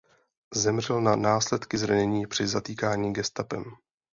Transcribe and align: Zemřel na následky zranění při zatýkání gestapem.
Zemřel 0.55 1.01
na 1.01 1.15
následky 1.15 1.77
zranění 1.77 2.27
při 2.27 2.47
zatýkání 2.47 3.13
gestapem. 3.13 3.63